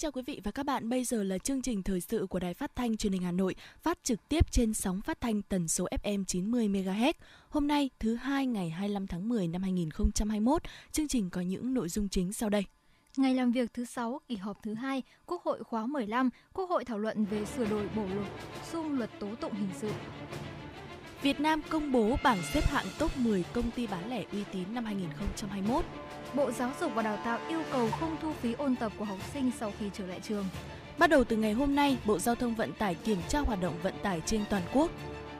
[0.00, 2.54] Chào quý vị và các bạn, bây giờ là chương trình thời sự của Đài
[2.54, 5.88] Phát thanh Truyền hình Hà Nội, phát trực tiếp trên sóng phát thanh tần số
[6.02, 7.12] FM 90 MHz.
[7.48, 11.88] Hôm nay, thứ hai ngày 25 tháng 10 năm 2021, chương trình có những nội
[11.88, 12.64] dung chính sau đây.
[13.16, 16.84] Ngày làm việc thứ 6, kỳ họp thứ hai, Quốc hội khóa 15, Quốc hội
[16.84, 18.28] thảo luận về sửa đổi bổ luật
[18.72, 19.90] xung luật tố tụng hình sự.
[21.22, 24.64] Việt Nam công bố bảng xếp hạng top 10 công ty bán lẻ uy tín
[24.72, 25.84] năm 2021.
[26.34, 29.18] Bộ Giáo dục và Đào tạo yêu cầu không thu phí ôn tập của học
[29.32, 30.46] sinh sau khi trở lại trường.
[30.98, 33.74] Bắt đầu từ ngày hôm nay, Bộ Giao thông Vận tải kiểm tra hoạt động
[33.82, 34.90] vận tải trên toàn quốc.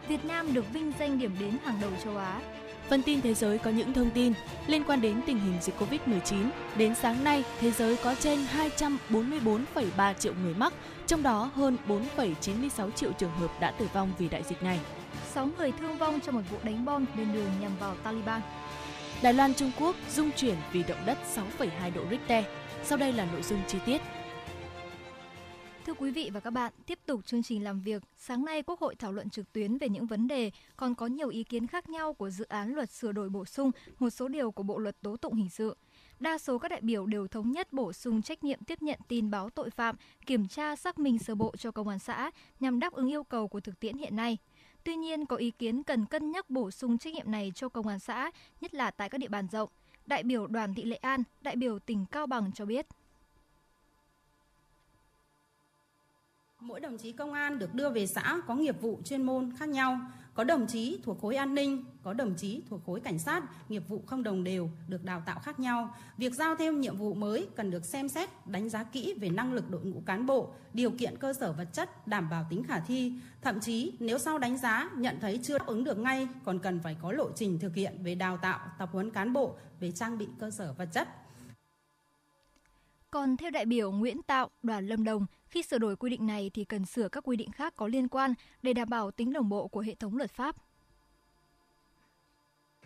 [0.08, 2.40] Việt Nam được vinh danh điểm đến hàng đầu châu Á.
[2.88, 4.32] Phần tin thế giới có những thông tin
[4.66, 6.50] liên quan đến tình hình dịch Covid-19.
[6.76, 8.38] Đến sáng nay, thế giới có trên
[8.78, 10.72] 244,3 triệu người mắc,
[11.06, 14.80] trong đó hơn 4,96 triệu trường hợp đã tử vong vì đại dịch này.
[15.24, 18.40] 6 người thương vong trong một vụ đánh bom bên đường nhằm vào Taliban.
[19.22, 22.44] Đài Loan Trung Quốc dung chuyển vì động đất 6,2 độ Richter.
[22.84, 24.00] Sau đây là nội dung chi tiết.
[25.86, 28.80] Thưa quý vị và các bạn, tiếp tục chương trình làm việc, sáng nay Quốc
[28.80, 31.88] hội thảo luận trực tuyến về những vấn đề còn có nhiều ý kiến khác
[31.88, 34.96] nhau của dự án luật sửa đổi bổ sung một số điều của Bộ luật
[35.02, 35.76] tố tụng hình sự.
[36.20, 39.30] Đa số các đại biểu đều thống nhất bổ sung trách nhiệm tiếp nhận tin
[39.30, 42.92] báo tội phạm, kiểm tra xác minh sơ bộ cho công an xã nhằm đáp
[42.92, 44.38] ứng yêu cầu của thực tiễn hiện nay.
[44.84, 47.86] Tuy nhiên, có ý kiến cần cân nhắc bổ sung trách nhiệm này cho công
[47.86, 49.68] an xã, nhất là tại các địa bàn rộng.
[50.06, 52.86] Đại biểu Đoàn Thị Lệ An, đại biểu tỉnh Cao Bằng cho biết.
[56.60, 59.68] Mỗi đồng chí công an được đưa về xã có nghiệp vụ chuyên môn khác
[59.68, 60.00] nhau.
[60.34, 63.82] Có đồng chí thuộc khối an ninh, có đồng chí thuộc khối cảnh sát, nghiệp
[63.88, 65.94] vụ không đồng đều, được đào tạo khác nhau.
[66.16, 69.52] Việc giao thêm nhiệm vụ mới cần được xem xét, đánh giá kỹ về năng
[69.52, 72.80] lực đội ngũ cán bộ, điều kiện cơ sở vật chất, đảm bảo tính khả
[72.80, 73.12] thi.
[73.42, 76.80] Thậm chí nếu sau đánh giá nhận thấy chưa đáp ứng được ngay, còn cần
[76.80, 80.18] phải có lộ trình thực hiện về đào tạo, tập huấn cán bộ, về trang
[80.18, 81.08] bị cơ sở vật chất.
[83.10, 86.50] Còn theo đại biểu Nguyễn Tạo, đoàn Lâm Đồng, khi sửa đổi quy định này
[86.54, 89.48] thì cần sửa các quy định khác có liên quan để đảm bảo tính đồng
[89.48, 90.56] bộ của hệ thống luật pháp.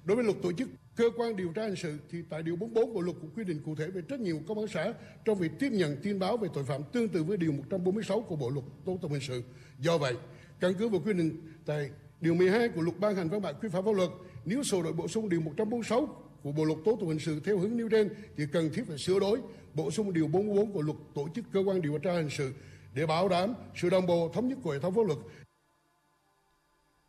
[0.05, 2.95] Đối với luật tổ chức cơ quan điều tra hình sự thì tại điều 44
[2.95, 4.93] của luật cũng quy định cụ thể về trách nhiệm của công an xã
[5.25, 8.37] trong việc tiếp nhận tin báo về tội phạm tương tự với điều 146 của
[8.37, 9.43] Bộ luật tố tụng hình sự.
[9.79, 10.15] Do vậy,
[10.61, 13.69] căn cứ vào quy định tại điều 12 của luật ban hành văn bản quy
[13.69, 14.11] phạm pháp luật,
[14.45, 16.07] nếu sửa đổi bổ sung điều 146
[16.43, 18.99] của Bộ luật tố tụng hình sự theo hướng nêu trên thì cần thiết phải
[18.99, 19.41] sửa đổi,
[19.75, 22.53] bổ sung điều 44 của luật tổ chức cơ quan điều tra hình sự
[22.95, 25.19] để bảo đảm sự đồng bộ, thống nhất của hệ thống pháp luật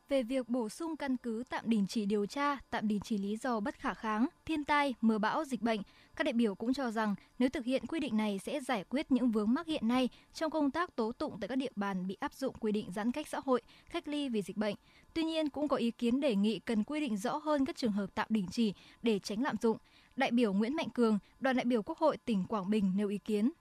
[0.10, 3.38] về việc bổ sung căn cứ tạm đình chỉ điều tra, tạm đình chỉ lý
[3.38, 5.82] do bất khả kháng, thiên tai, mưa bão, dịch bệnh,
[6.16, 9.12] các đại biểu cũng cho rằng nếu thực hiện quy định này sẽ giải quyết
[9.12, 12.18] những vướng mắc hiện nay trong công tác tố tụng tại các địa bàn bị
[12.20, 13.62] áp dụng quy định giãn cách xã hội,
[13.92, 14.76] cách ly vì dịch bệnh.
[15.14, 17.92] Tuy nhiên cũng có ý kiến đề nghị cần quy định rõ hơn các trường
[17.92, 19.78] hợp tạm đình chỉ để tránh lạm dụng.
[20.16, 23.18] Đại biểu Nguyễn Mạnh Cường, đoàn đại biểu Quốc hội tỉnh Quảng Bình nêu ý
[23.18, 23.52] kiến.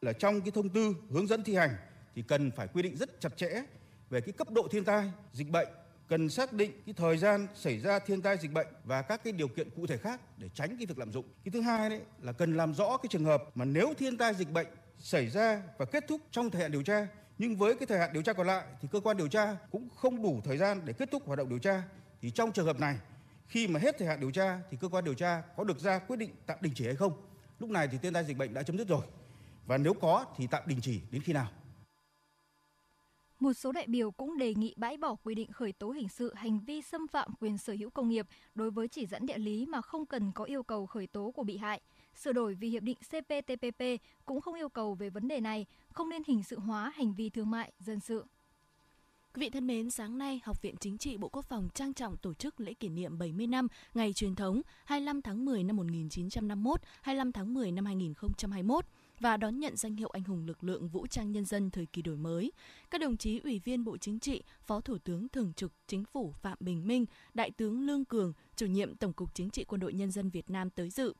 [0.00, 1.76] Là trong cái thông tư hướng dẫn thi hành
[2.14, 3.62] thì cần phải quy định rất chặt chẽ
[4.10, 5.68] về cái cấp độ thiên tai, dịch bệnh
[6.08, 9.32] cần xác định cái thời gian xảy ra thiên tai dịch bệnh và các cái
[9.32, 11.24] điều kiện cụ thể khác để tránh cái việc lạm dụng.
[11.44, 14.34] Cái thứ hai đấy là cần làm rõ cái trường hợp mà nếu thiên tai
[14.34, 14.66] dịch bệnh
[14.98, 17.06] xảy ra và kết thúc trong thời hạn điều tra
[17.38, 19.88] nhưng với cái thời hạn điều tra còn lại thì cơ quan điều tra cũng
[19.96, 21.82] không đủ thời gian để kết thúc hoạt động điều tra.
[22.22, 22.98] Thì trong trường hợp này
[23.46, 25.98] khi mà hết thời hạn điều tra thì cơ quan điều tra có được ra
[25.98, 27.12] quyết định tạm đình chỉ hay không?
[27.58, 29.06] Lúc này thì thiên tai dịch bệnh đã chấm dứt rồi.
[29.66, 31.48] Và nếu có thì tạm đình chỉ đến khi nào?
[33.40, 36.34] Một số đại biểu cũng đề nghị bãi bỏ quy định khởi tố hình sự
[36.34, 39.66] hành vi xâm phạm quyền sở hữu công nghiệp đối với chỉ dẫn địa lý
[39.66, 41.80] mà không cần có yêu cầu khởi tố của bị hại.
[42.14, 43.82] Sửa đổi vì hiệp định CPTPP
[44.24, 47.30] cũng không yêu cầu về vấn đề này, không nên hình sự hóa hành vi
[47.30, 48.24] thương mại, dân sự.
[49.34, 52.16] Quý vị thân mến, sáng nay, Học viện Chính trị Bộ Quốc phòng trang trọng
[52.16, 56.80] tổ chức lễ kỷ niệm 70 năm ngày truyền thống 25 tháng 10 năm 1951,
[57.02, 58.84] 25 tháng 10 năm 2021
[59.20, 62.02] và đón nhận danh hiệu anh hùng lực lượng vũ trang nhân dân thời kỳ
[62.02, 62.52] đổi mới.
[62.90, 66.32] Các đồng chí Ủy viên Bộ Chính trị, Phó Thủ tướng Thường trực Chính phủ
[66.42, 69.92] Phạm Bình Minh, Đại tướng Lương Cường, Chủ nhiệm Tổng cục Chính trị Quân đội
[69.92, 71.14] Nhân dân Việt Nam tới dự.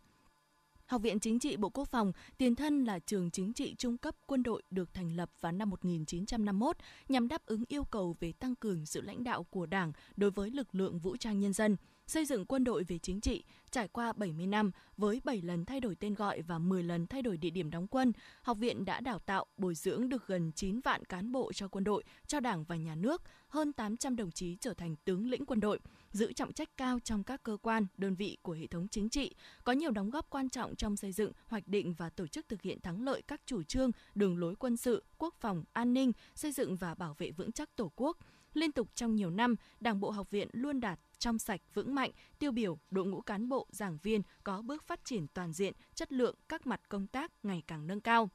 [0.87, 4.15] Học viện Chính trị Bộ Quốc phòng tiền thân là trường chính trị trung cấp
[4.27, 6.77] quân đội được thành lập vào năm 1951
[7.09, 10.51] nhằm đáp ứng yêu cầu về tăng cường sự lãnh đạo của Đảng đối với
[10.51, 11.77] lực lượng vũ trang nhân dân
[12.07, 15.81] xây dựng quân đội về chính trị, trải qua 70 năm với 7 lần thay
[15.81, 18.13] đổi tên gọi và 10 lần thay đổi địa điểm đóng quân,
[18.43, 21.85] học viện đã đào tạo, bồi dưỡng được gần 9 vạn cán bộ cho quân
[21.85, 25.61] đội, cho Đảng và nhà nước, hơn 800 đồng chí trở thành tướng lĩnh quân
[25.61, 25.81] đội,
[26.13, 29.35] giữ trọng trách cao trong các cơ quan, đơn vị của hệ thống chính trị,
[29.65, 32.63] có nhiều đóng góp quan trọng trong xây dựng, hoạch định và tổ chức thực
[32.63, 36.53] hiện thắng lợi các chủ trương, đường lối quân sự, quốc phòng, an ninh, xây
[36.53, 38.19] dựng và bảo vệ vững chắc Tổ quốc.
[38.55, 42.11] Liên tục trong nhiều năm, Đảng bộ học viện luôn đạt trong sạch, vững mạnh,
[42.39, 46.13] tiêu biểu, đội ngũ cán bộ, giảng viên có bước phát triển toàn diện, chất
[46.13, 48.31] lượng các mặt công tác ngày càng nâng cao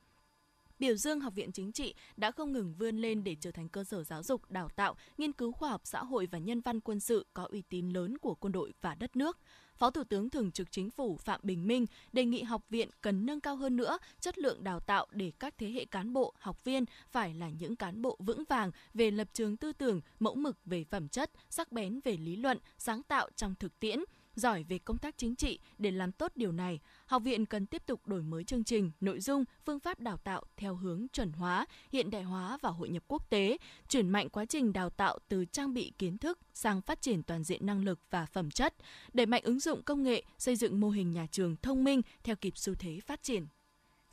[0.80, 3.84] biểu dương Học viện Chính trị đã không ngừng vươn lên để trở thành cơ
[3.84, 7.00] sở giáo dục, đào tạo, nghiên cứu khoa học xã hội và nhân văn quân
[7.00, 9.38] sự có uy tín lớn của quân đội và đất nước.
[9.82, 13.26] Phó Thủ tướng Thường trực Chính phủ Phạm Bình Minh đề nghị học viện cần
[13.26, 16.64] nâng cao hơn nữa chất lượng đào tạo để các thế hệ cán bộ, học
[16.64, 20.58] viên phải là những cán bộ vững vàng về lập trường tư tưởng, mẫu mực
[20.66, 24.00] về phẩm chất, sắc bén về lý luận, sáng tạo trong thực tiễn,
[24.36, 27.86] giỏi về công tác chính trị để làm tốt điều này, học viện cần tiếp
[27.86, 31.66] tục đổi mới chương trình, nội dung, phương pháp đào tạo theo hướng chuẩn hóa,
[31.92, 33.58] hiện đại hóa và hội nhập quốc tế,
[33.90, 37.44] chuyển mạnh quá trình đào tạo từ trang bị kiến thức sang phát triển toàn
[37.44, 38.76] diện năng lực và phẩm chất,
[39.14, 42.36] đẩy mạnh ứng dụng công nghệ, xây dựng mô hình nhà trường thông minh theo
[42.36, 43.46] kịp xu thế phát triển.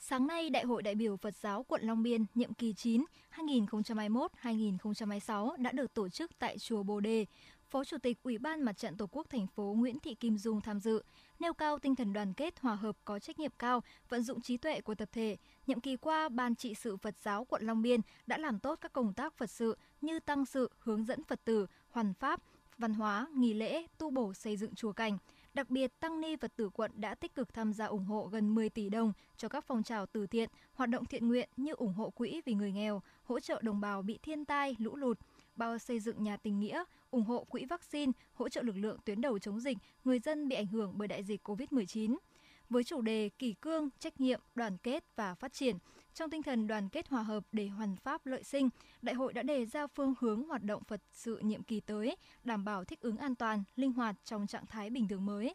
[0.01, 3.05] Sáng nay, Đại hội đại biểu Phật giáo quận Long Biên nhiệm kỳ 9
[3.37, 7.27] 2021-2026 đã được tổ chức tại chùa Bồ Đề.
[7.71, 10.61] Phó Chủ tịch Ủy ban Mặt trận Tổ quốc thành phố Nguyễn Thị Kim Dung
[10.61, 11.03] tham dự,
[11.39, 14.57] nêu cao tinh thần đoàn kết, hòa hợp, có trách nhiệm cao, vận dụng trí
[14.57, 15.37] tuệ của tập thể.
[15.67, 18.93] Nhiệm kỳ qua, Ban trị sự Phật giáo quận Long Biên đã làm tốt các
[18.93, 22.41] công tác Phật sự như tăng sự, hướng dẫn Phật tử, hoàn pháp,
[22.79, 25.19] văn hóa, nghỉ lễ, tu bổ xây dựng chùa cảnh.
[25.55, 28.55] Đặc biệt, Tăng Ni Phật tử quận đã tích cực tham gia ủng hộ gần
[28.55, 31.95] 10 tỷ đồng cho các phong trào từ thiện, hoạt động thiện nguyện như ủng
[31.95, 35.19] hộ quỹ vì người nghèo, hỗ trợ đồng bào bị thiên tai, lũ lụt,
[35.59, 39.21] bao xây dựng nhà tình nghĩa, ủng hộ quỹ vaccine, hỗ trợ lực lượng tuyến
[39.21, 42.17] đầu chống dịch, người dân bị ảnh hưởng bởi đại dịch COVID-19.
[42.71, 45.77] Với chủ đề kỷ cương, trách nhiệm, đoàn kết và phát triển,
[46.15, 48.69] trong tinh thần đoàn kết hòa hợp để hoàn pháp lợi sinh,
[49.03, 52.65] đại hội đã đề ra phương hướng hoạt động Phật sự nhiệm kỳ tới, đảm
[52.65, 55.55] bảo thích ứng an toàn, linh hoạt trong trạng thái bình thường mới.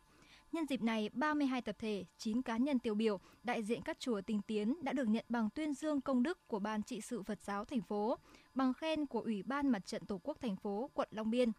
[0.51, 4.21] Nhân dịp này, 32 tập thể, 9 cá nhân tiêu biểu, đại diện các chùa
[4.21, 7.41] tinh tiến đã được nhận bằng tuyên dương công đức của Ban trị sự Phật
[7.41, 8.17] giáo thành phố,
[8.55, 11.51] bằng khen của Ủy ban Mặt trận Tổ quốc thành phố, quận Long Biên.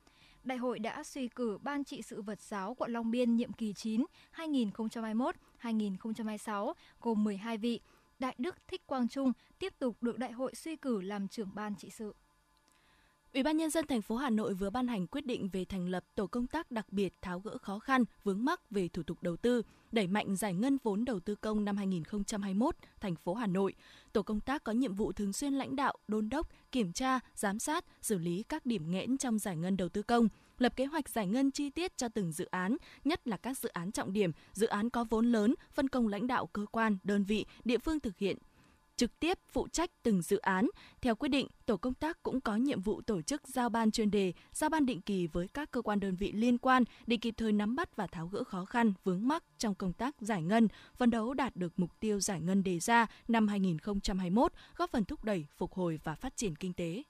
[0.45, 3.73] Đại hội đã suy cử Ban trị sự Phật giáo quận Long Biên nhiệm kỳ
[3.73, 4.05] 9
[4.37, 7.81] 2021-2026 gồm 12 vị.
[8.19, 11.77] Đại Đức Thích Quang Trung tiếp tục được đại hội suy cử làm trưởng ban
[11.77, 12.15] trị sự.
[13.35, 15.89] Ủy ban nhân dân thành phố Hà Nội vừa ban hành quyết định về thành
[15.89, 19.19] lập tổ công tác đặc biệt tháo gỡ khó khăn, vướng mắc về thủ tục
[19.21, 23.47] đầu tư, đẩy mạnh giải ngân vốn đầu tư công năm 2021 thành phố Hà
[23.47, 23.75] Nội.
[24.13, 27.59] Tổ công tác có nhiệm vụ thường xuyên lãnh đạo, đôn đốc, kiểm tra, giám
[27.59, 30.29] sát, xử lý các điểm nghẽn trong giải ngân đầu tư công,
[30.59, 33.69] lập kế hoạch giải ngân chi tiết cho từng dự án, nhất là các dự
[33.69, 37.25] án trọng điểm, dự án có vốn lớn, phân công lãnh đạo cơ quan, đơn
[37.25, 38.39] vị, địa phương thực hiện
[38.97, 40.69] trực tiếp phụ trách từng dự án.
[41.01, 44.11] Theo quyết định, tổ công tác cũng có nhiệm vụ tổ chức giao ban chuyên
[44.11, 47.35] đề, giao ban định kỳ với các cơ quan đơn vị liên quan để kịp
[47.37, 50.69] thời nắm bắt và tháo gỡ khó khăn, vướng mắc trong công tác giải ngân,
[50.97, 55.25] phấn đấu đạt được mục tiêu giải ngân đề ra năm 2021, góp phần thúc
[55.25, 57.03] đẩy, phục hồi và phát triển kinh tế.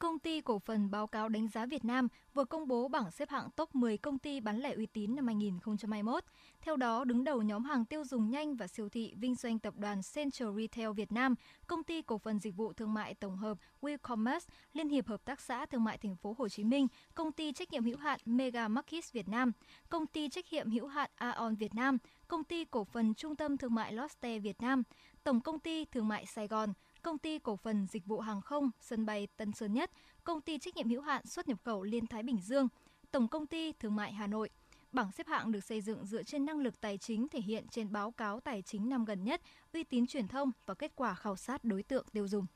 [0.00, 3.30] Công ty cổ phần báo cáo đánh giá Việt Nam vừa công bố bảng xếp
[3.30, 6.24] hạng top 10 công ty bán lẻ uy tín năm 2021.
[6.60, 9.74] Theo đó, đứng đầu nhóm hàng tiêu dùng nhanh và siêu thị vinh doanh tập
[9.76, 11.34] đoàn Central Retail Việt Nam,
[11.66, 15.40] công ty cổ phần dịch vụ thương mại tổng hợp WeCommerce, Liên hiệp hợp tác
[15.40, 18.68] xã thương mại thành phố Hồ Chí Minh, công ty trách nhiệm hữu hạn Mega
[18.68, 19.52] Markets Việt Nam,
[19.88, 23.56] công ty trách nhiệm hữu hạn Aon Việt Nam, công ty cổ phần trung tâm
[23.56, 24.82] thương mại Lotte Việt Nam,
[25.24, 28.70] Tổng công ty thương mại Sài Gòn, công ty cổ phần dịch vụ hàng không
[28.80, 29.90] sân bay Tân Sơn Nhất,
[30.24, 32.68] công ty trách nhiệm hữu hạn xuất nhập khẩu Liên Thái Bình Dương,
[33.10, 34.50] Tổng công ty Thương mại Hà Nội.
[34.92, 37.92] Bảng xếp hạng được xây dựng dựa trên năng lực tài chính thể hiện trên
[37.92, 39.40] báo cáo tài chính năm gần nhất,
[39.72, 42.46] uy tín truyền thông và kết quả khảo sát đối tượng tiêu dùng.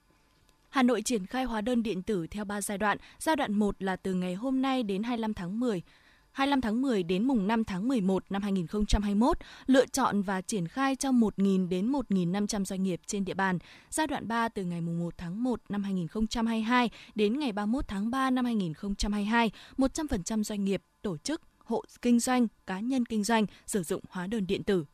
[0.69, 2.99] Hà Nội triển khai hóa đơn điện tử theo 3 giai đoạn.
[3.19, 5.83] Giai đoạn 1 là từ ngày hôm nay đến 25 tháng 10,
[6.33, 10.97] 25 tháng 10 đến mùng 5 tháng 11 năm 2021, lựa chọn và triển khai
[10.97, 13.59] cho 1.000 đến 1.500 doanh nghiệp trên địa bàn.
[13.91, 18.11] Giai đoạn 3 từ ngày mùng 1 tháng 1 năm 2022 đến ngày 31 tháng
[18.11, 23.47] 3 năm 2022, 100% doanh nghiệp, tổ chức, hộ kinh doanh, cá nhân kinh doanh
[23.67, 24.85] sử dụng hóa đơn điện tử.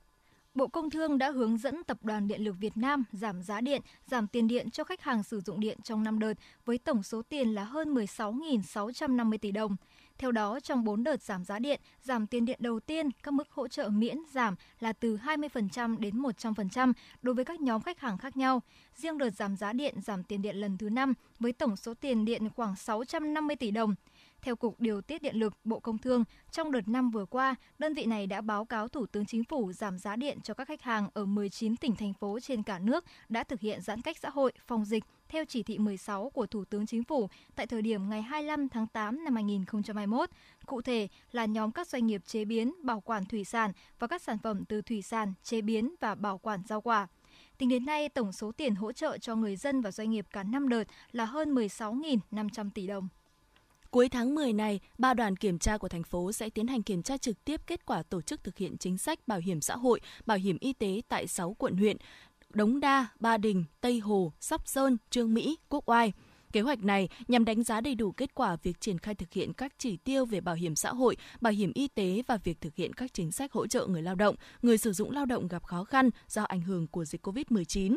[0.54, 3.82] Bộ Công Thương đã hướng dẫn Tập đoàn Điện lực Việt Nam giảm giá điện,
[4.06, 7.22] giảm tiền điện cho khách hàng sử dụng điện trong năm đợt với tổng số
[7.22, 9.76] tiền là hơn 16.650 tỷ đồng.
[10.18, 13.50] Theo đó, trong 4 đợt giảm giá điện, giảm tiền điện đầu tiên, các mức
[13.50, 18.18] hỗ trợ miễn giảm là từ 20% đến 100% đối với các nhóm khách hàng
[18.18, 18.62] khác nhau.
[18.94, 22.24] Riêng đợt giảm giá điện, giảm tiền điện lần thứ 5 với tổng số tiền
[22.24, 23.94] điện khoảng 650 tỷ đồng.
[24.42, 27.94] Theo Cục Điều tiết Điện lực Bộ Công Thương, trong đợt năm vừa qua, đơn
[27.94, 30.82] vị này đã báo cáo Thủ tướng Chính phủ giảm giá điện cho các khách
[30.82, 34.30] hàng ở 19 tỉnh thành phố trên cả nước đã thực hiện giãn cách xã
[34.30, 38.08] hội, phòng dịch theo chỉ thị 16 của Thủ tướng Chính phủ tại thời điểm
[38.10, 40.30] ngày 25 tháng 8 năm 2021.
[40.66, 44.22] Cụ thể là nhóm các doanh nghiệp chế biến, bảo quản thủy sản và các
[44.22, 47.06] sản phẩm từ thủy sản, chế biến và bảo quản rau quả.
[47.58, 50.42] Tính đến nay, tổng số tiền hỗ trợ cho người dân và doanh nghiệp cả
[50.42, 53.08] năm đợt là hơn 16.500 tỷ đồng.
[53.90, 57.02] Cuối tháng 10 này, ba đoàn kiểm tra của thành phố sẽ tiến hành kiểm
[57.02, 60.00] tra trực tiếp kết quả tổ chức thực hiện chính sách bảo hiểm xã hội,
[60.26, 61.96] bảo hiểm y tế tại 6 quận huyện
[62.54, 66.12] Đống Đa, Ba Đình, Tây Hồ, Sóc Sơn, Trương Mỹ, Quốc Oai.
[66.52, 69.52] Kế hoạch này nhằm đánh giá đầy đủ kết quả việc triển khai thực hiện
[69.52, 72.74] các chỉ tiêu về bảo hiểm xã hội, bảo hiểm y tế và việc thực
[72.74, 75.64] hiện các chính sách hỗ trợ người lao động, người sử dụng lao động gặp
[75.64, 77.96] khó khăn do ảnh hưởng của dịch COVID-19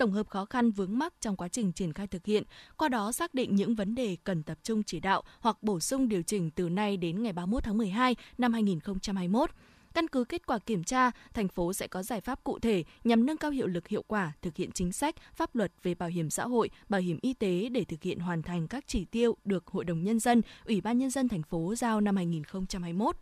[0.00, 2.42] tổng hợp khó khăn vướng mắc trong quá trình triển khai thực hiện,
[2.76, 6.08] qua đó xác định những vấn đề cần tập trung chỉ đạo hoặc bổ sung
[6.08, 9.50] điều chỉnh từ nay đến ngày 31 tháng 12 năm 2021.
[9.94, 13.26] Căn cứ kết quả kiểm tra, thành phố sẽ có giải pháp cụ thể nhằm
[13.26, 16.30] nâng cao hiệu lực hiệu quả thực hiện chính sách, pháp luật về bảo hiểm
[16.30, 19.66] xã hội, bảo hiểm y tế để thực hiện hoàn thành các chỉ tiêu được
[19.66, 23.16] Hội đồng nhân dân, Ủy ban nhân dân thành phố giao năm 2021.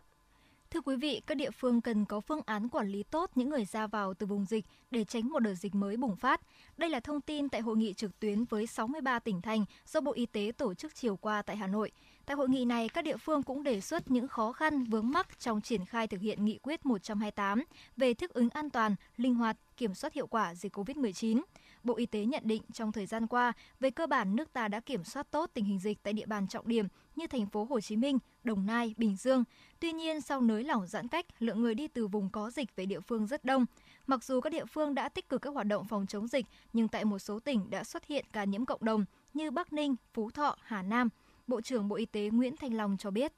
[0.71, 3.65] Thưa quý vị, các địa phương cần có phương án quản lý tốt những người
[3.65, 6.41] ra vào từ vùng dịch để tránh một đợt dịch mới bùng phát.
[6.77, 10.13] Đây là thông tin tại hội nghị trực tuyến với 63 tỉnh thành do Bộ
[10.13, 11.91] Y tế tổ chức chiều qua tại Hà Nội.
[12.29, 15.39] Tại hội nghị này, các địa phương cũng đề xuất những khó khăn vướng mắc
[15.39, 17.63] trong triển khai thực hiện nghị quyết 128
[17.97, 21.41] về thích ứng an toàn, linh hoạt, kiểm soát hiệu quả dịch COVID-19.
[21.83, 24.79] Bộ Y tế nhận định trong thời gian qua, về cơ bản nước ta đã
[24.79, 27.79] kiểm soát tốt tình hình dịch tại địa bàn trọng điểm như thành phố Hồ
[27.81, 29.43] Chí Minh, Đồng Nai, Bình Dương.
[29.79, 32.85] Tuy nhiên, sau nới lỏng giãn cách, lượng người đi từ vùng có dịch về
[32.85, 33.65] địa phương rất đông.
[34.07, 36.87] Mặc dù các địa phương đã tích cực các hoạt động phòng chống dịch, nhưng
[36.87, 40.31] tại một số tỉnh đã xuất hiện ca nhiễm cộng đồng như Bắc Ninh, Phú
[40.31, 41.09] Thọ, Hà Nam.
[41.49, 43.33] Bộ trưởng Bộ Y tế Nguyễn Thanh Long cho biết.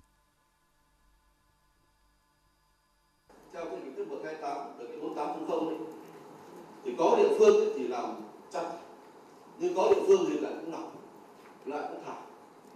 [3.54, 5.78] Theo công nghị quyết 128 được 4800 ấy,
[6.84, 8.72] thì có địa phương thì làm chặt
[9.60, 10.96] nhưng có địa phương thì lại cũng nóng
[11.66, 12.16] lại cũng thả.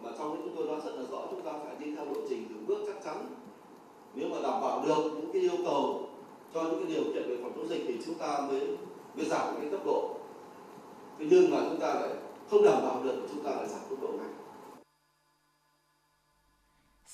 [0.01, 2.21] Mà trong đấy chúng tôi nói rất là rõ chúng ta phải đi theo lộ
[2.29, 3.35] trình từng bước chắc chắn.
[4.15, 6.09] Nếu mà đảm bảo được những cái yêu cầu
[6.53, 8.77] cho những cái điều kiện về phòng chống dịch thì chúng ta mới
[9.15, 10.15] mới giảm cái tốc độ.
[11.19, 12.09] Thế nhưng mà chúng ta lại
[12.49, 14.34] không đảm bảo được chúng ta lại giảm tốc độ ngay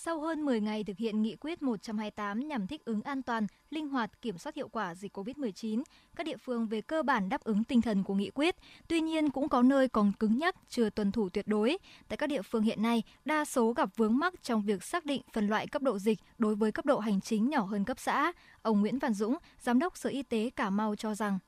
[0.04, 3.90] sau hơn 10 ngày thực hiện nghị quyết 128 nhằm thích ứng an toàn, linh
[3.90, 5.84] hoạt, kiểm soát hiệu quả dịch COVID-19,
[6.16, 8.56] các địa phương về cơ bản đáp ứng tinh thần của nghị quyết.
[8.88, 11.78] Tuy nhiên cũng có nơi còn cứng nhắc, chưa tuân thủ tuyệt đối.
[12.08, 15.22] Tại các địa phương hiện nay, đa số gặp vướng mắc trong việc xác định
[15.34, 18.32] phân loại cấp độ dịch đối với cấp độ hành chính nhỏ hơn cấp xã.
[18.62, 21.40] Ông Nguyễn Văn Dũng, Giám đốc Sở Y tế Cà Mau cho rằng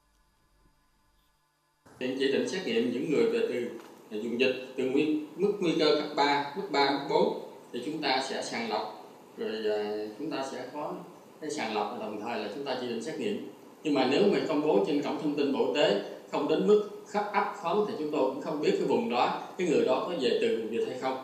[1.99, 3.69] Hiện chỉ định xét nghiệm những người về
[4.09, 4.91] từ vùng dịch từ
[5.37, 9.09] mức nguy cơ cấp 3, mức 3, mức 4 thì chúng ta sẽ sàng lọc,
[9.37, 10.93] rồi à, chúng ta sẽ có
[11.41, 13.49] cái sàng lọc đồng thời là chúng ta chỉ định xét nghiệm.
[13.83, 16.01] Nhưng mà nếu mà công bố trên cổng thông tin bộ y tế
[16.31, 19.41] không đến mức khắp ấp khóm thì chúng tôi cũng không biết cái vùng đó,
[19.57, 21.17] cái người đó có về từ vùng dịch hay không.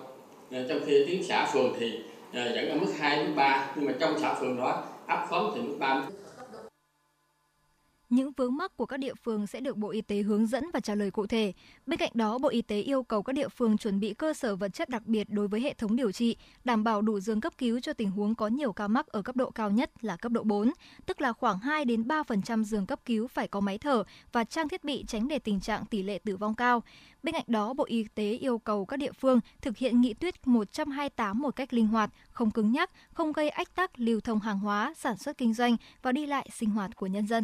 [0.52, 2.00] À, trong khi tiếng xã phường thì
[2.34, 5.52] à, vẫn ở mức 2 mức 3 nhưng mà trong xã phường đó ấp khóm
[5.56, 6.04] thì mức 3
[8.10, 10.80] những vướng mắc của các địa phương sẽ được Bộ Y tế hướng dẫn và
[10.80, 11.54] trả lời cụ thể.
[11.86, 14.56] Bên cạnh đó, Bộ Y tế yêu cầu các địa phương chuẩn bị cơ sở
[14.56, 17.54] vật chất đặc biệt đối với hệ thống điều trị, đảm bảo đủ giường cấp
[17.58, 20.32] cứu cho tình huống có nhiều ca mắc ở cấp độ cao nhất là cấp
[20.32, 20.72] độ 4,
[21.06, 24.70] tức là khoảng 2 đến 3% giường cấp cứu phải có máy thở và trang
[24.70, 26.84] thiết bị tránh để tình trạng tỷ lệ tử vong cao.
[27.24, 30.48] Bên cạnh đó, Bộ Y tế yêu cầu các địa phương thực hiện nghị quyết
[30.48, 34.60] 128 một cách linh hoạt, không cứng nhắc, không gây ách tắc lưu thông hàng
[34.60, 37.44] hóa, sản xuất kinh doanh và đi lại sinh hoạt của nhân dân.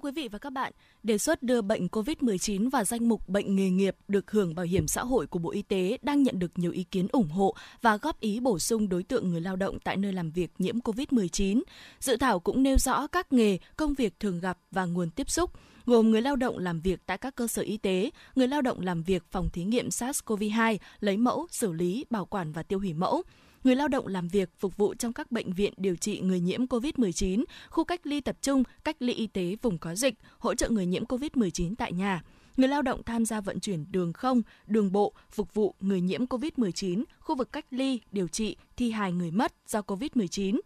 [0.00, 3.70] Quý vị và các bạn, đề xuất đưa bệnh COVID-19 vào danh mục bệnh nghề
[3.70, 6.72] nghiệp được hưởng bảo hiểm xã hội của Bộ Y tế đang nhận được nhiều
[6.72, 9.96] ý kiến ủng hộ và góp ý bổ sung đối tượng người lao động tại
[9.96, 11.62] nơi làm việc nhiễm COVID-19.
[12.00, 15.50] Dự thảo cũng nêu rõ các nghề, công việc thường gặp và nguồn tiếp xúc,
[15.86, 18.80] gồm người lao động làm việc tại các cơ sở y tế, người lao động
[18.80, 22.94] làm việc phòng thí nghiệm SARS-CoV-2, lấy mẫu, xử lý, bảo quản và tiêu hủy
[22.94, 23.22] mẫu,
[23.64, 26.66] người lao động làm việc phục vụ trong các bệnh viện điều trị người nhiễm
[26.66, 30.68] COVID-19, khu cách ly tập trung, cách ly y tế vùng có dịch, hỗ trợ
[30.68, 32.22] người nhiễm COVID-19 tại nhà.
[32.56, 36.24] Người lao động tham gia vận chuyển đường không, đường bộ, phục vụ người nhiễm
[36.24, 40.60] COVID-19, khu vực cách ly, điều trị, thi hài người mất do COVID-19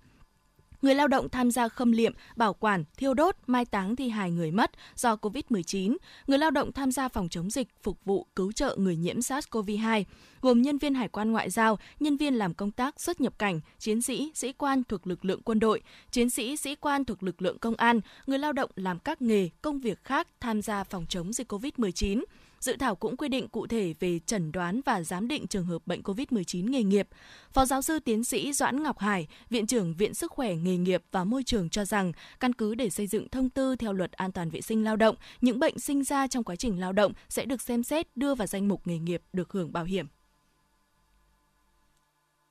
[0.84, 4.30] người lao động tham gia khâm liệm, bảo quản, thiêu đốt, mai táng thi hài
[4.30, 8.52] người mất do COVID-19, người lao động tham gia phòng chống dịch, phục vụ, cứu
[8.52, 10.04] trợ người nhiễm SARS-CoV-2,
[10.40, 13.60] gồm nhân viên hải quan ngoại giao, nhân viên làm công tác xuất nhập cảnh,
[13.78, 17.42] chiến sĩ, sĩ quan thuộc lực lượng quân đội, chiến sĩ, sĩ quan thuộc lực
[17.42, 21.06] lượng công an, người lao động làm các nghề, công việc khác tham gia phòng
[21.08, 22.24] chống dịch COVID-19.
[22.64, 25.86] Dự thảo cũng quy định cụ thể về chẩn đoán và giám định trường hợp
[25.86, 27.08] bệnh COVID-19 nghề nghiệp.
[27.52, 31.02] Phó giáo sư tiến sĩ Doãn Ngọc Hải, Viện trưởng Viện Sức khỏe nghề nghiệp
[31.12, 34.32] và môi trường cho rằng, căn cứ để xây dựng thông tư theo luật an
[34.32, 37.44] toàn vệ sinh lao động, những bệnh sinh ra trong quá trình lao động sẽ
[37.44, 40.06] được xem xét đưa vào danh mục nghề nghiệp được hưởng bảo hiểm.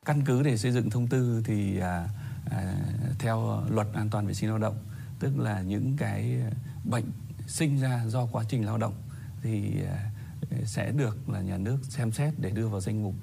[0.05, 2.07] Căn cứ để xây dựng thông tư thì à,
[2.51, 2.75] à,
[3.19, 4.75] theo luật an toàn vệ sinh lao động,
[5.19, 6.37] tức là những cái
[6.83, 7.05] bệnh
[7.47, 8.93] sinh ra do quá trình lao động
[9.43, 13.15] thì ờ, sẽ được là nhà nước xem xét để đưa vào danh mục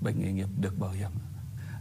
[0.00, 1.10] bệnh nghề nghiệp được bảo hiểm.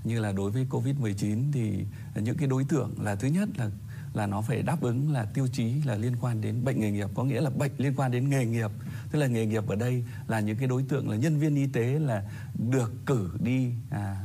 [0.04, 1.86] Như là đối với Covid-19 thì
[2.16, 3.70] những cái đối tượng là thứ nhất là
[4.14, 7.10] là nó phải đáp ứng là tiêu chí là liên quan đến bệnh nghề nghiệp
[7.16, 8.72] có nghĩa là bệnh liên quan đến nghề nghiệp
[9.12, 11.68] tức là nghề nghiệp ở đây là những cái đối tượng là nhân viên y
[11.68, 12.24] tế là
[12.72, 14.18] được cử đi à,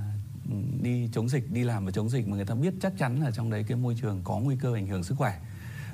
[0.83, 3.31] đi chống dịch đi làm và chống dịch mà người ta biết chắc chắn là
[3.31, 5.41] trong đấy cái môi trường có nguy cơ ảnh hưởng sức khỏe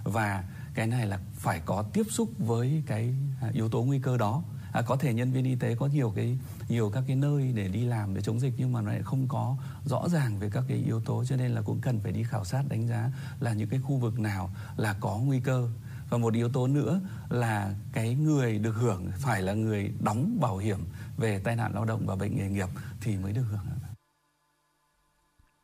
[0.05, 0.45] và
[0.75, 4.43] cái này là phải có tiếp xúc với cái à, yếu tố nguy cơ đó.
[4.73, 7.69] À, có thể nhân viên y tế có nhiều cái nhiều các cái nơi để
[7.69, 10.65] đi làm để chống dịch nhưng mà nó lại không có rõ ràng về các
[10.69, 13.11] cái yếu tố cho nên là cũng cần phải đi khảo sát đánh giá
[13.41, 15.69] là những cái khu vực nào là có nguy cơ.
[16.11, 20.57] Và một yếu tố nữa là cái người được hưởng phải là người đóng bảo
[20.57, 20.79] hiểm
[21.17, 22.69] về tai nạn lao động và bệnh nghề nghiệp
[23.01, 23.67] thì mới được hưởng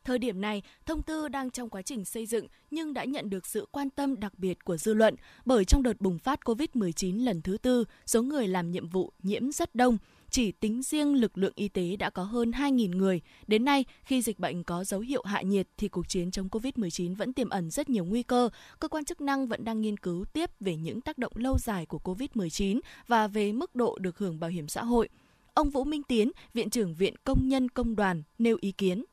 [0.04, 3.46] Thời điểm này, thông tư đang trong quá trình xây dựng nhưng đã nhận được
[3.46, 5.14] sự quan tâm đặc biệt của dư luận
[5.44, 9.52] bởi trong đợt bùng phát COVID-19 lần thứ tư, số người làm nhiệm vụ nhiễm
[9.52, 9.98] rất đông.
[10.30, 13.20] Chỉ tính riêng lực lượng y tế đã có hơn 2.000 người.
[13.46, 17.16] Đến nay, khi dịch bệnh có dấu hiệu hạ nhiệt thì cuộc chiến chống COVID-19
[17.16, 18.48] vẫn tiềm ẩn rất nhiều nguy cơ.
[18.80, 21.86] Cơ quan chức năng vẫn đang nghiên cứu tiếp về những tác động lâu dài
[21.86, 25.08] của COVID-19 và về mức độ được hưởng bảo hiểm xã hội.
[25.54, 29.04] Ông Vũ Minh Tiến, Viện trưởng Viện Công nhân Công đoàn, nêu ý kiến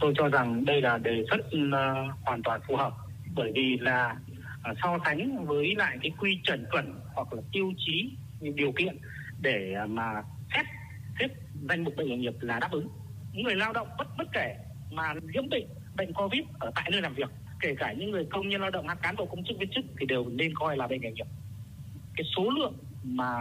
[0.00, 2.92] tôi cho rằng đây là đề xuất uh, hoàn toàn phù hợp.
[3.34, 4.16] Bởi vì là
[4.70, 8.98] uh, so sánh với lại cái quy chuẩn chuẩn hoặc là tiêu chí điều kiện
[9.40, 10.22] để uh, mà
[10.56, 10.66] xét
[11.18, 11.28] xếp
[11.68, 12.88] danh mục bệnh nghề nghiệp là đáp ứng.
[13.32, 14.56] Người lao động bất bất kể
[14.90, 17.30] mà nhiễm bệnh bệnh covid ở tại nơi làm việc
[17.60, 19.84] kể cả những người công nhân lao động hay cán bộ công chức viên chức
[20.00, 21.26] thì đều nên coi là bệnh nghề nghiệp.
[22.16, 23.34] Cái số lượng mà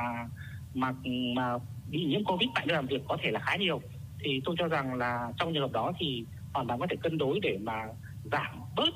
[0.74, 0.94] mà
[1.36, 1.58] mà
[1.90, 3.82] bị nhiễm covid tại nơi làm việc có thể là khá nhiều
[4.24, 7.18] thì tôi cho rằng là trong trường hợp đó thì hoàn toàn có thể cân
[7.18, 7.86] đối để mà
[8.32, 8.90] giảm bớt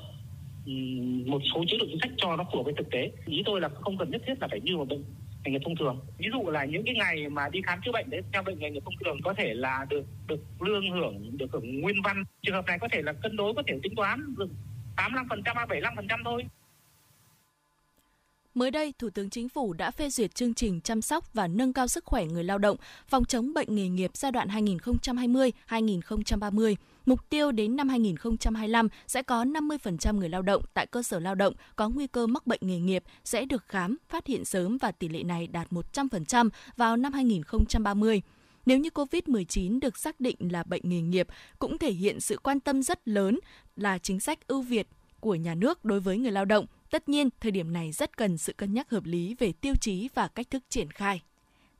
[1.26, 3.10] một số chế độ chính sách cho nó phù hợp với thực tế.
[3.26, 5.04] Ý tôi là không cần nhất thiết là phải như một bệnh
[5.44, 6.00] nghề nghiệp thông thường.
[6.18, 8.70] Ví dụ là những cái ngày mà đi khám chữa bệnh đấy, theo bệnh nghề
[8.70, 12.24] nghiệp thông thường có thể là được được lương hưởng, được hưởng nguyên văn.
[12.42, 14.48] Trường hợp này có thể là cân đối, có thể tính toán được
[14.96, 16.44] 85% hay 75% thôi.
[18.54, 21.72] Mới đây, Thủ tướng Chính phủ đã phê duyệt chương trình chăm sóc và nâng
[21.72, 22.76] cao sức khỏe người lao động,
[23.08, 26.74] phòng chống bệnh nghề nghiệp giai đoạn 2020-2030.
[27.06, 31.34] Mục tiêu đến năm 2025 sẽ có 50% người lao động tại cơ sở lao
[31.34, 34.92] động có nguy cơ mắc bệnh nghề nghiệp sẽ được khám, phát hiện sớm và
[34.92, 38.22] tỷ lệ này đạt 100% vào năm 2030.
[38.66, 41.26] Nếu như COVID-19 được xác định là bệnh nghề nghiệp,
[41.58, 43.38] cũng thể hiện sự quan tâm rất lớn
[43.76, 44.86] là chính sách ưu việt
[45.20, 48.38] của nhà nước đối với người lao động Tất nhiên, thời điểm này rất cần
[48.38, 51.20] sự cân nhắc hợp lý về tiêu chí và cách thức triển khai.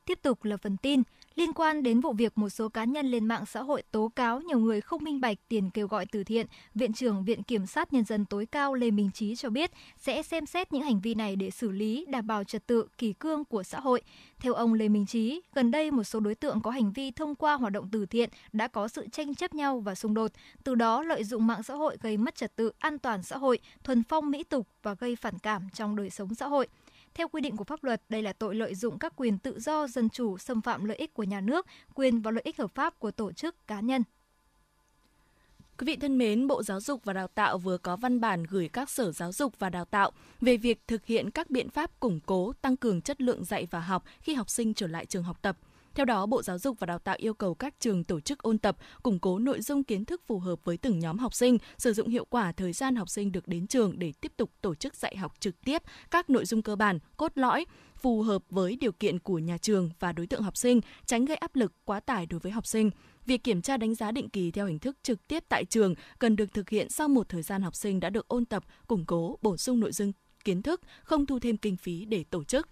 [0.05, 1.03] Tiếp tục là phần tin
[1.35, 4.41] liên quan đến vụ việc một số cá nhân lên mạng xã hội tố cáo
[4.41, 6.47] nhiều người không minh bạch tiền kêu gọi từ thiện.
[6.75, 10.23] Viện trưởng Viện Kiểm sát Nhân dân tối cao Lê Minh Trí cho biết sẽ
[10.23, 13.45] xem xét những hành vi này để xử lý đảm bảo trật tự kỳ cương
[13.45, 14.01] của xã hội.
[14.39, 17.35] Theo ông Lê Minh Trí, gần đây một số đối tượng có hành vi thông
[17.35, 20.31] qua hoạt động từ thiện đã có sự tranh chấp nhau và xung đột,
[20.63, 23.59] từ đó lợi dụng mạng xã hội gây mất trật tự an toàn xã hội,
[23.83, 26.67] thuần phong mỹ tục và gây phản cảm trong đời sống xã hội.
[27.15, 29.87] Theo quy định của pháp luật, đây là tội lợi dụng các quyền tự do
[29.87, 32.99] dân chủ, xâm phạm lợi ích của nhà nước, quyền và lợi ích hợp pháp
[32.99, 34.03] của tổ chức cá nhân.
[35.77, 38.69] Quý vị thân mến, Bộ Giáo dục và Đào tạo vừa có văn bản gửi
[38.73, 42.19] các sở giáo dục và đào tạo về việc thực hiện các biện pháp củng
[42.25, 45.41] cố, tăng cường chất lượng dạy và học khi học sinh trở lại trường học
[45.41, 45.57] tập.
[45.95, 48.57] Theo đó, Bộ Giáo dục và Đào tạo yêu cầu các trường tổ chức ôn
[48.57, 51.93] tập, củng cố nội dung kiến thức phù hợp với từng nhóm học sinh, sử
[51.93, 54.95] dụng hiệu quả thời gian học sinh được đến trường để tiếp tục tổ chức
[54.95, 55.81] dạy học trực tiếp
[56.11, 57.65] các nội dung cơ bản, cốt lõi,
[57.97, 61.37] phù hợp với điều kiện của nhà trường và đối tượng học sinh, tránh gây
[61.37, 62.91] áp lực quá tải đối với học sinh.
[63.25, 66.35] Việc kiểm tra đánh giá định kỳ theo hình thức trực tiếp tại trường cần
[66.35, 69.37] được thực hiện sau một thời gian học sinh đã được ôn tập, củng cố,
[69.41, 70.11] bổ sung nội dung
[70.43, 72.69] kiến thức, không thu thêm kinh phí để tổ chức.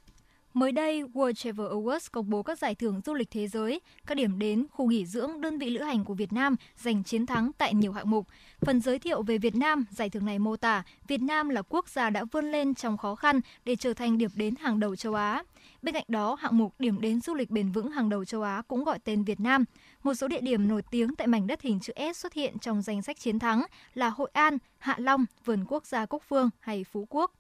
[0.53, 4.15] Mới đây, World Travel Awards công bố các giải thưởng du lịch thế giới, các
[4.15, 7.51] điểm đến, khu nghỉ dưỡng, đơn vị lữ hành của Việt Nam giành chiến thắng
[7.57, 8.27] tại nhiều hạng mục.
[8.61, 11.89] Phần giới thiệu về Việt Nam, giải thưởng này mô tả Việt Nam là quốc
[11.89, 15.13] gia đã vươn lên trong khó khăn để trở thành điểm đến hàng đầu châu
[15.13, 15.43] Á.
[15.81, 18.61] Bên cạnh đó, hạng mục điểm đến du lịch bền vững hàng đầu châu Á
[18.67, 19.65] cũng gọi tên Việt Nam.
[20.03, 22.81] Một số địa điểm nổi tiếng tại mảnh đất hình chữ S xuất hiện trong
[22.81, 23.63] danh sách chiến thắng
[23.93, 27.31] là Hội An, Hạ Long, Vườn Quốc gia Cúc Phương hay Phú Quốc.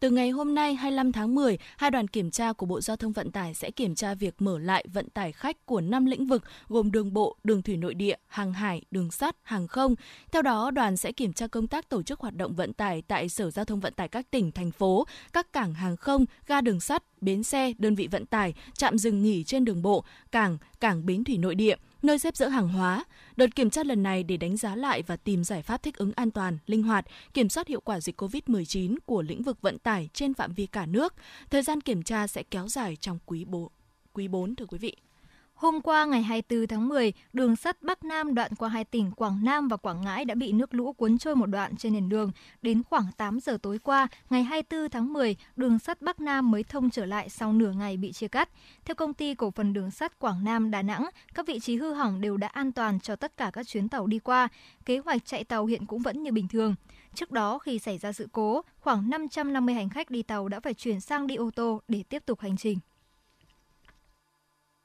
[0.00, 3.12] Từ ngày hôm nay 25 tháng 10, hai đoàn kiểm tra của Bộ Giao thông
[3.12, 6.42] Vận tải sẽ kiểm tra việc mở lại vận tải khách của 5 lĩnh vực
[6.68, 9.94] gồm đường bộ, đường thủy nội địa, hàng hải, đường sắt, hàng không.
[10.32, 13.28] Theo đó, đoàn sẽ kiểm tra công tác tổ chức hoạt động vận tải tại
[13.28, 16.80] Sở Giao thông Vận tải các tỉnh, thành phố, các cảng hàng không, ga đường
[16.80, 21.06] sắt, bến xe, đơn vị vận tải, trạm dừng nghỉ trên đường bộ, cảng, cảng
[21.06, 23.04] bến thủy nội địa, nơi xếp dỡ hàng hóa.
[23.36, 26.12] Đợt kiểm tra lần này để đánh giá lại và tìm giải pháp thích ứng
[26.16, 30.08] an toàn, linh hoạt, kiểm soát hiệu quả dịch COVID-19 của lĩnh vực vận tải
[30.12, 31.14] trên phạm vi cả nước.
[31.50, 33.68] Thời gian kiểm tra sẽ kéo dài trong quý 4.
[34.12, 34.96] quý 4 thưa quý vị.
[35.60, 39.44] Hôm qua ngày 24 tháng 10, đường sắt Bắc Nam đoạn qua hai tỉnh Quảng
[39.44, 42.30] Nam và Quảng Ngãi đã bị nước lũ cuốn trôi một đoạn trên nền đường.
[42.62, 46.62] Đến khoảng 8 giờ tối qua, ngày 24 tháng 10, đường sắt Bắc Nam mới
[46.62, 48.48] thông trở lại sau nửa ngày bị chia cắt.
[48.84, 51.92] Theo công ty cổ phần đường sắt Quảng Nam Đà Nẵng, các vị trí hư
[51.92, 54.48] hỏng đều đã an toàn cho tất cả các chuyến tàu đi qua.
[54.84, 56.74] Kế hoạch chạy tàu hiện cũng vẫn như bình thường.
[57.14, 60.74] Trước đó, khi xảy ra sự cố, khoảng 550 hành khách đi tàu đã phải
[60.74, 62.78] chuyển sang đi ô tô để tiếp tục hành trình.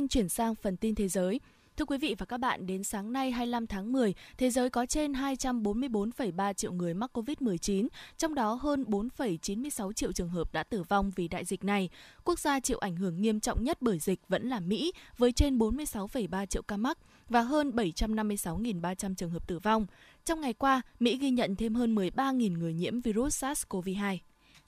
[0.00, 1.40] Xin chuyển sang phần tin thế giới.
[1.76, 4.86] Thưa quý vị và các bạn, đến sáng nay 25 tháng 10, thế giới có
[4.86, 10.82] trên 244,3 triệu người mắc COVID-19, trong đó hơn 4,96 triệu trường hợp đã tử
[10.82, 11.88] vong vì đại dịch này.
[12.24, 15.58] Quốc gia chịu ảnh hưởng nghiêm trọng nhất bởi dịch vẫn là Mỹ, với trên
[15.58, 19.86] 46,3 triệu ca mắc và hơn 756.300 trường hợp tử vong.
[20.24, 24.18] Trong ngày qua, Mỹ ghi nhận thêm hơn 13.000 người nhiễm virus SARS-CoV-2.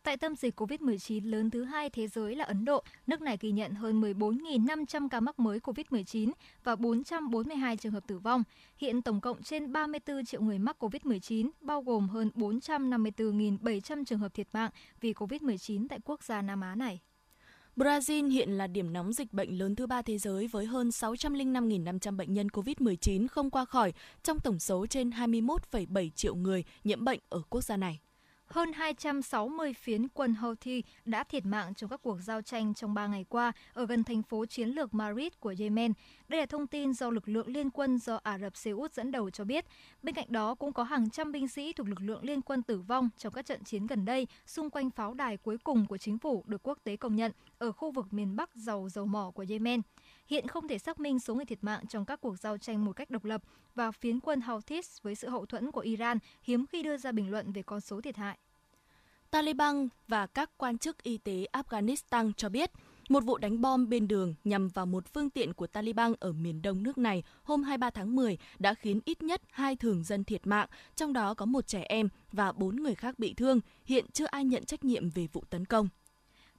[0.04, 3.50] Tại tâm dịch COVID-19 lớn thứ hai thế giới là Ấn Độ, nước này ghi
[3.50, 6.32] nhận hơn 14.500 ca mắc mới COVID-19
[6.64, 8.42] và 442 trường hợp tử vong.
[8.76, 14.34] Hiện tổng cộng trên 34 triệu người mắc COVID-19, bao gồm hơn 454.700 trường hợp
[14.34, 17.00] thiệt mạng vì COVID-19 tại quốc gia Nam Á này.
[17.76, 22.16] Brazil hiện là điểm nóng dịch bệnh lớn thứ ba thế giới với hơn 605.500
[22.16, 27.20] bệnh nhân COVID-19 không qua khỏi trong tổng số trên 21,7 triệu người nhiễm bệnh
[27.28, 28.00] ở quốc gia này.
[28.52, 33.06] Hơn 260 phiến quân Houthi đã thiệt mạng trong các cuộc giao tranh trong 3
[33.06, 35.92] ngày qua ở gần thành phố chiến lược Marib của Yemen.
[36.28, 39.10] Đây là thông tin do lực lượng liên quân do Ả Rập Xê Út dẫn
[39.10, 39.64] đầu cho biết.
[40.02, 42.80] Bên cạnh đó, cũng có hàng trăm binh sĩ thuộc lực lượng liên quân tử
[42.80, 46.18] vong trong các trận chiến gần đây xung quanh pháo đài cuối cùng của chính
[46.18, 49.44] phủ được quốc tế công nhận ở khu vực miền Bắc giàu dầu mỏ của
[49.48, 49.80] Yemen.
[50.26, 52.92] Hiện không thể xác minh số người thiệt mạng trong các cuộc giao tranh một
[52.92, 53.42] cách độc lập
[53.74, 57.30] và phiến quân Houthis với sự hậu thuẫn của Iran hiếm khi đưa ra bình
[57.30, 58.38] luận về con số thiệt hại.
[59.30, 62.70] Taliban và các quan chức y tế Afghanistan cho biết
[63.08, 66.62] một vụ đánh bom bên đường nhằm vào một phương tiện của Taliban ở miền
[66.62, 70.46] đông nước này hôm 23 tháng 10 đã khiến ít nhất hai thường dân thiệt
[70.46, 73.60] mạng, trong đó có một trẻ em và bốn người khác bị thương.
[73.84, 75.88] Hiện chưa ai nhận trách nhiệm về vụ tấn công.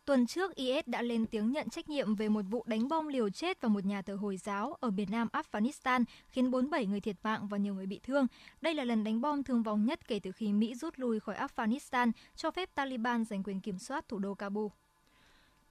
[0.05, 3.29] Tuần trước, IS đã lên tiếng nhận trách nhiệm về một vụ đánh bom liều
[3.29, 7.15] chết vào một nhà thờ Hồi giáo ở miền nam Afghanistan, khiến 47 người thiệt
[7.23, 8.27] mạng và nhiều người bị thương.
[8.61, 11.35] Đây là lần đánh bom thương vong nhất kể từ khi Mỹ rút lui khỏi
[11.35, 14.67] Afghanistan, cho phép Taliban giành quyền kiểm soát thủ đô Kabul.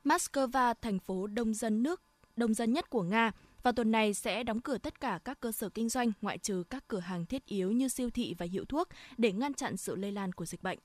[0.05, 2.03] Moscow, thành phố đông dân nước
[2.37, 5.53] đông dân nhất của Nga, vào tuần này sẽ đóng cửa tất cả các cơ
[5.53, 8.65] sở kinh doanh ngoại trừ các cửa hàng thiết yếu như siêu thị và hiệu
[8.65, 10.79] thuốc để ngăn chặn sự lây lan của dịch bệnh.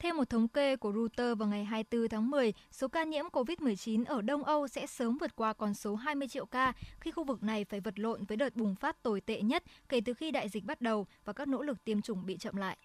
[0.00, 4.04] Theo một thống kê của Reuters vào ngày 24 tháng 10, số ca nhiễm COVID-19
[4.06, 7.42] ở Đông Âu sẽ sớm vượt qua con số 20 triệu ca khi khu vực
[7.42, 10.48] này phải vật lộn với đợt bùng phát tồi tệ nhất kể từ khi đại
[10.48, 12.76] dịch bắt đầu và các nỗ lực tiêm chủng bị chậm lại.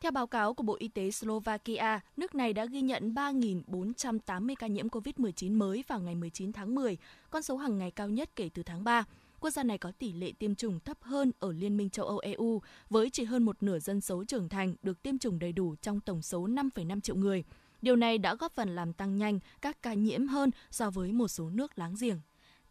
[0.00, 4.66] Theo báo cáo của Bộ Y tế Slovakia, nước này đã ghi nhận 3.480 ca
[4.66, 6.96] nhiễm COVID-19 mới vào ngày 19 tháng 10,
[7.30, 9.04] con số hàng ngày cao nhất kể từ tháng 3.
[9.40, 12.18] Quốc gia này có tỷ lệ tiêm chủng thấp hơn ở Liên minh châu Âu
[12.18, 15.74] EU, với chỉ hơn một nửa dân số trưởng thành được tiêm chủng đầy đủ
[15.82, 17.44] trong tổng số 5,5 triệu người.
[17.82, 21.28] Điều này đã góp phần làm tăng nhanh các ca nhiễm hơn so với một
[21.28, 22.20] số nước láng giềng.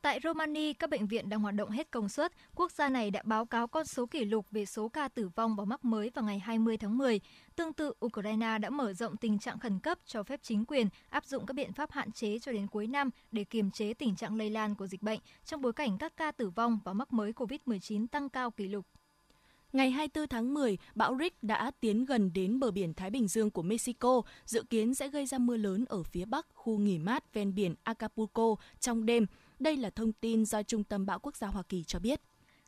[0.01, 2.31] Tại Romania, các bệnh viện đang hoạt động hết công suất.
[2.55, 5.55] Quốc gia này đã báo cáo con số kỷ lục về số ca tử vong
[5.55, 7.21] và mắc mới vào ngày 20 tháng 10.
[7.55, 11.25] Tương tự, Ukraine đã mở rộng tình trạng khẩn cấp cho phép chính quyền áp
[11.25, 14.35] dụng các biện pháp hạn chế cho đến cuối năm để kiềm chế tình trạng
[14.35, 17.31] lây lan của dịch bệnh trong bối cảnh các ca tử vong và mắc mới
[17.31, 18.85] COVID-19 tăng cao kỷ lục.
[19.73, 23.51] Ngày 24 tháng 10, bão Rick đã tiến gần đến bờ biển Thái Bình Dương
[23.51, 27.33] của Mexico, dự kiến sẽ gây ra mưa lớn ở phía bắc khu nghỉ mát
[27.33, 29.25] ven biển Acapulco trong đêm.
[29.59, 32.21] Đây là thông tin do Trung tâm Bão Quốc gia Hoa Kỳ cho biết.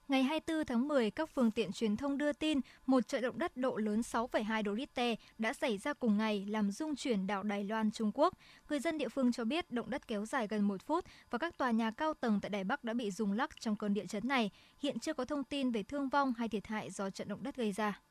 [0.08, 3.58] Ngày 24 tháng 10, các phương tiện truyền thông đưa tin một trận động đất
[3.58, 7.64] độ lớn 6,2 độ Richter đã xảy ra cùng ngày làm rung chuyển đảo Đài
[7.64, 8.34] Loan, Trung Quốc.
[8.70, 11.58] Người dân địa phương cho biết động đất kéo dài gần một phút và các
[11.58, 14.28] tòa nhà cao tầng tại Đài Bắc đã bị rung lắc trong cơn địa chấn
[14.28, 14.52] này.
[14.80, 17.56] Hiện chưa có thông tin về thương vong hay thiệt hại do trận động đất
[17.56, 18.02] gây ra.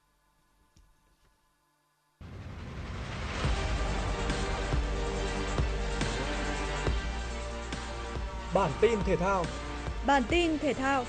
[8.54, 9.44] Bản tin thể thao
[10.06, 11.04] Bản tin thể thao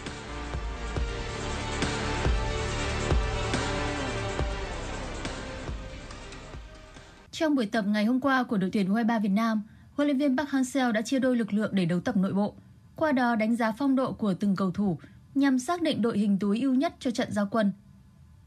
[7.31, 9.61] Trong buổi tập ngày hôm qua của đội tuyển U23 Việt Nam,
[9.93, 12.55] huấn luyện viên Park Hang-seo đã chia đôi lực lượng để đấu tập nội bộ,
[12.95, 14.97] qua đó đánh giá phong độ của từng cầu thủ
[15.35, 17.71] nhằm xác định đội hình túi ưu nhất cho trận giao quân.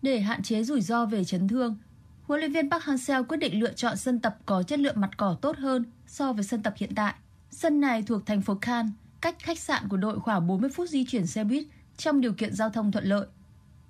[0.03, 1.77] Để hạn chế rủi ro về chấn thương,
[2.23, 5.11] huấn luyện viên Park Hang-seo quyết định lựa chọn sân tập có chất lượng mặt
[5.17, 7.15] cỏ tốt hơn so với sân tập hiện tại.
[7.57, 11.05] Sân này thuộc thành phố Cannes, cách khách sạn của đội khoảng 40 phút di
[11.05, 11.65] chuyển xe buýt
[11.97, 13.27] trong điều kiện giao thông thuận lợi.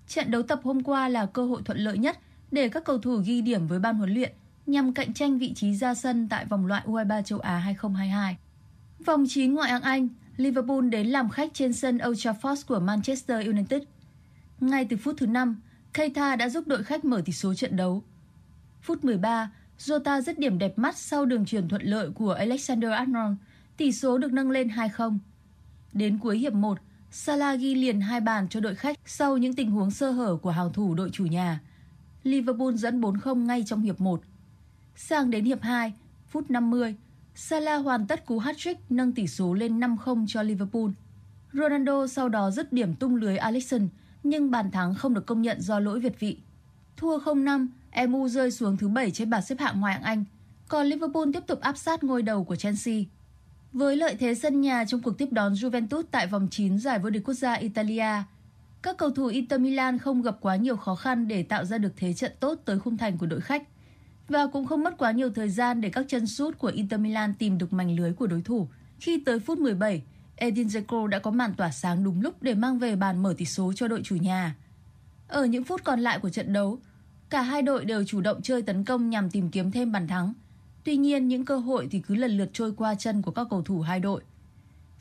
[0.09, 2.18] Trận đấu tập hôm qua là cơ hội thuận lợi nhất
[2.50, 4.33] để các cầu thủ ghi điểm với ban huấn luyện
[4.66, 8.37] nhằm cạnh tranh vị trí ra sân tại vòng loại U23 châu Á 2022.
[9.07, 13.46] Vòng 9 ngoại hạng Anh, Liverpool đến làm khách trên sân Old Trafford của Manchester
[13.46, 13.83] United.
[14.61, 15.61] Ngay từ phút thứ 5,
[15.94, 18.03] Keita đã giúp đội khách mở tỷ số trận đấu.
[18.83, 23.35] Phút 13, Jota dứt điểm đẹp mắt sau đường truyền thuận lợi của Alexander Arnold,
[23.76, 25.18] tỷ số được nâng lên 2-0.
[25.92, 26.78] Đến cuối hiệp 1,
[27.10, 30.50] Salah ghi liền hai bàn cho đội khách sau những tình huống sơ hở của
[30.50, 31.60] hàng thủ đội chủ nhà.
[32.22, 34.22] Liverpool dẫn 4-0 ngay trong hiệp 1.
[34.96, 35.92] Sang đến hiệp 2,
[36.28, 36.96] phút 50,
[37.34, 40.90] Salah hoàn tất cú hat-trick nâng tỷ số lên 5-0 cho Liverpool.
[41.52, 43.88] Ronaldo sau đó dứt điểm tung lưới Alisson,
[44.22, 46.38] nhưng bàn thắng không được công nhận do lỗi việt vị.
[46.96, 47.68] Thua 0-5,
[48.08, 50.24] MU rơi xuống thứ 7 trên bảng xếp hạng ngoại hạng Anh,
[50.68, 52.94] còn Liverpool tiếp tục áp sát ngôi đầu của Chelsea.
[53.74, 57.10] Với lợi thế sân nhà trong cuộc tiếp đón Juventus tại vòng 9 giải vô
[57.10, 58.22] địch quốc gia Italia,
[58.82, 61.92] các cầu thủ Inter Milan không gặp quá nhiều khó khăn để tạo ra được
[61.96, 63.62] thế trận tốt tới khung thành của đội khách
[64.28, 67.34] và cũng không mất quá nhiều thời gian để các chân sút của Inter Milan
[67.34, 68.68] tìm được mảnh lưới của đối thủ.
[69.00, 70.02] Khi tới phút 17,
[70.37, 73.44] Edin Dzeko đã có màn tỏa sáng đúng lúc để mang về bàn mở tỷ
[73.44, 74.56] số cho đội chủ nhà.
[75.28, 76.78] Ở những phút còn lại của trận đấu,
[77.30, 80.32] cả hai đội đều chủ động chơi tấn công nhằm tìm kiếm thêm bàn thắng.
[80.84, 83.62] Tuy nhiên, những cơ hội thì cứ lần lượt trôi qua chân của các cầu
[83.62, 84.22] thủ hai đội.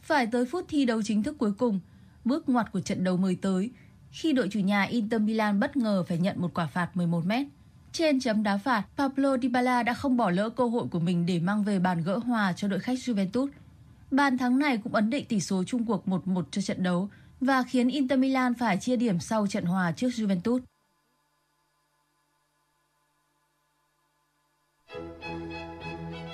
[0.01, 1.79] Phải tới phút thi đấu chính thức cuối cùng,
[2.25, 3.71] bước ngoặt của trận đấu mới tới,
[4.11, 7.47] khi đội chủ nhà Inter Milan bất ngờ phải nhận một quả phạt 11 mét.
[7.91, 11.39] Trên chấm đá phạt, Pablo Dybala đã không bỏ lỡ cơ hội của mình để
[11.39, 13.47] mang về bàn gỡ hòa cho đội khách Juventus.
[14.11, 17.09] Bàn thắng này cũng ấn định tỷ số chung cuộc 1-1 cho trận đấu
[17.41, 20.59] và khiến Inter Milan phải chia điểm sau trận hòa trước Juventus.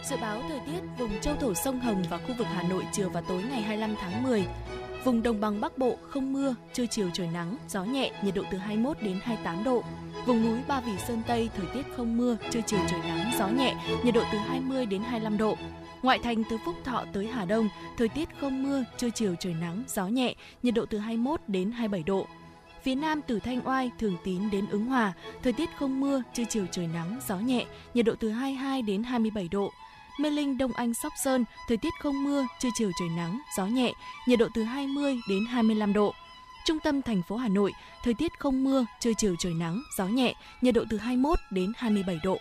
[0.09, 3.09] Dự báo thời tiết vùng châu thổ sông Hồng và khu vực Hà Nội chiều
[3.09, 4.45] và tối ngày 25 tháng 10.
[5.03, 8.43] Vùng đồng bằng Bắc Bộ không mưa, trưa chiều trời nắng, gió nhẹ, nhiệt độ
[8.51, 9.83] từ 21 đến 28 độ.
[10.25, 13.47] Vùng núi Ba Vì Sơn Tây thời tiết không mưa, trưa chiều trời nắng, gió
[13.47, 15.57] nhẹ, nhiệt độ từ 20 đến 25 độ.
[16.01, 19.53] Ngoại thành từ Phúc Thọ tới Hà Đông, thời tiết không mưa, trưa chiều trời
[19.53, 22.25] nắng, gió nhẹ, nhiệt độ từ 21 đến 27 độ.
[22.83, 26.43] Phía Nam từ Thanh Oai, Thường Tín đến Ứng Hòa, thời tiết không mưa, trưa
[26.49, 29.71] chiều trời nắng, gió nhẹ, nhiệt độ từ 22 đến 27 độ.
[30.19, 33.65] Mê Linh, Đông Anh, Sóc Sơn, thời tiết không mưa, trưa chiều trời nắng, gió
[33.65, 33.93] nhẹ,
[34.27, 36.13] nhiệt độ từ 20 đến 25 độ.
[36.65, 40.05] Trung tâm thành phố Hà Nội, thời tiết không mưa, trưa chiều trời nắng, gió
[40.05, 42.37] nhẹ, nhiệt độ từ 21 đến 27 độ.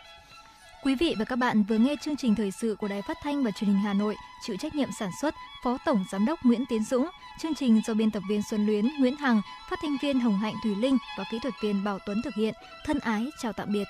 [0.85, 3.45] Quý vị và các bạn vừa nghe chương trình thời sự của Đài Phát thanh
[3.45, 6.67] và Truyền hình Hà Nội, chịu trách nhiệm sản xuất Phó Tổng Giám đốc Nguyễn
[6.69, 7.09] Tiến Dũng,
[7.41, 10.55] chương trình do biên tập viên Xuân Luyến, Nguyễn Hằng, phát thanh viên Hồng Hạnh
[10.63, 12.55] Thùy Linh và kỹ thuật viên Bảo Tuấn thực hiện.
[12.85, 13.85] Thân ái chào tạm biệt.